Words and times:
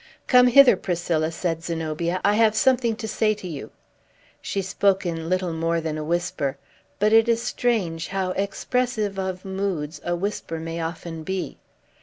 "Come 0.25 0.47
hither, 0.47 0.75
Priscilla," 0.77 1.31
said 1.31 1.61
Zenobia. 1.61 2.21
"I 2.25 2.33
have 2.33 2.55
something 2.55 2.95
to 2.95 3.07
say 3.07 3.35
to 3.35 3.47
you." 3.47 3.69
She 4.41 4.63
spoke 4.63 5.05
in 5.05 5.29
little 5.29 5.53
more 5.53 5.79
than 5.79 5.95
a 5.95 6.03
whisper. 6.03 6.57
But 6.97 7.13
it 7.13 7.29
is 7.29 7.43
strange 7.43 8.07
how 8.07 8.31
expressive 8.31 9.19
of 9.19 9.45
moods 9.45 10.01
a 10.03 10.15
whisper 10.15 10.59
may 10.59 10.79
often 10.81 11.21
be. 11.21 11.59